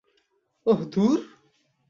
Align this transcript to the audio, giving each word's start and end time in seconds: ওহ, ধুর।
ওহ, 0.65 0.79
ধুর। 0.91 1.19